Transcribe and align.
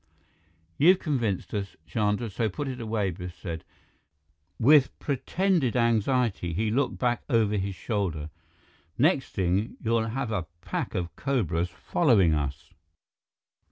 "You've 0.79 0.97
convinced 0.97 1.53
us, 1.53 1.75
Chandra, 1.85 2.31
so 2.31 2.49
put 2.49 2.67
it 2.67 2.81
away," 2.81 3.11
Biff 3.11 3.37
said. 3.39 3.63
With 4.59 4.97
pretended 4.97 5.75
anxiety, 5.77 6.53
he 6.53 6.71
looked 6.71 6.97
back 6.97 7.21
over 7.29 7.55
his 7.55 7.75
shoulder. 7.75 8.31
"Next 8.97 9.33
thing, 9.33 9.77
you'll 9.79 10.07
have 10.07 10.31
a 10.31 10.47
pack 10.61 10.95
of 10.95 11.15
cobras 11.15 11.69
following 11.69 12.33
us!" 12.33 12.73